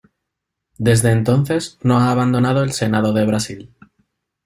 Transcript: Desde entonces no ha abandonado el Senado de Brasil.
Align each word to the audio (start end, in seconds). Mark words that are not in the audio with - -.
Desde 0.79 1.11
entonces 1.11 1.77
no 1.83 1.99
ha 1.99 2.09
abandonado 2.09 2.63
el 2.63 2.71
Senado 2.71 3.13
de 3.13 3.23
Brasil. 3.23 3.69